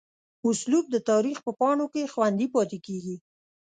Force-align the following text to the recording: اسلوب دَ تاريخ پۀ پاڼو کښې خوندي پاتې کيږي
اسلوب 0.49 0.85
دَ 0.93 0.95
تاريخ 1.09 1.37
پۀ 1.45 1.51
پاڼو 1.59 1.85
کښې 1.93 2.11
خوندي 2.13 2.47
پاتې 2.55 2.77
کيږي 2.85 3.15